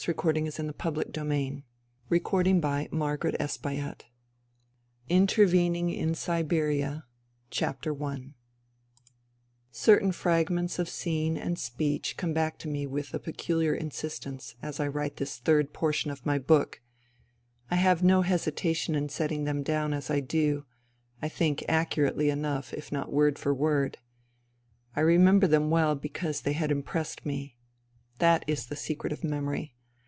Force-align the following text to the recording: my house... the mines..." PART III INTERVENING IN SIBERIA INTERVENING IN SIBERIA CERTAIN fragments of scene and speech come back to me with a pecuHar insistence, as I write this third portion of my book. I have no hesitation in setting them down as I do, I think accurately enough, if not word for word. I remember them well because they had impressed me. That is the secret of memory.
my 0.07 0.13
house... 0.13 0.55
the 0.55 1.23
mines..." 1.23 1.61
PART 2.17 2.47
III 2.47 2.87
INTERVENING 2.89 3.35
IN 3.35 3.47
SIBERIA 3.47 3.97
INTERVENING 5.09 5.89
IN 5.91 6.15
SIBERIA 6.15 7.05
CERTAIN 9.71 10.11
fragments 10.11 10.79
of 10.79 10.89
scene 10.89 11.37
and 11.37 11.59
speech 11.59 12.17
come 12.17 12.33
back 12.33 12.57
to 12.57 12.67
me 12.67 12.87
with 12.87 13.13
a 13.13 13.19
pecuHar 13.19 13.77
insistence, 13.77 14.55
as 14.59 14.79
I 14.79 14.87
write 14.87 15.17
this 15.17 15.37
third 15.37 15.71
portion 15.71 16.09
of 16.09 16.25
my 16.25 16.39
book. 16.39 16.81
I 17.69 17.75
have 17.75 18.01
no 18.01 18.23
hesitation 18.23 18.95
in 18.95 19.07
setting 19.07 19.43
them 19.43 19.61
down 19.61 19.93
as 19.93 20.09
I 20.09 20.19
do, 20.19 20.65
I 21.21 21.29
think 21.29 21.63
accurately 21.69 22.31
enough, 22.31 22.73
if 22.73 22.91
not 22.91 23.13
word 23.13 23.37
for 23.37 23.53
word. 23.53 23.99
I 24.95 25.01
remember 25.01 25.45
them 25.45 25.69
well 25.69 25.93
because 25.93 26.41
they 26.41 26.53
had 26.53 26.71
impressed 26.71 27.23
me. 27.23 27.55
That 28.17 28.43
is 28.47 28.65
the 28.65 28.75
secret 28.75 29.13
of 29.13 29.23
memory. 29.23 29.75